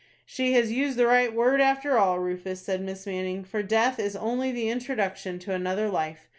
"She 0.25 0.53
has 0.53 0.71
used 0.71 0.97
the 0.97 1.05
right 1.05 1.31
word, 1.31 1.61
after 1.61 1.95
all, 1.95 2.17
Rufus," 2.17 2.59
said 2.63 2.81
Miss 2.81 3.05
Manning; 3.05 3.43
"for 3.43 3.61
death 3.61 3.99
is 3.99 4.15
only 4.15 4.51
the 4.51 4.67
introduction 4.67 5.37
to 5.37 5.53
another 5.53 5.89
life. 5.91 6.27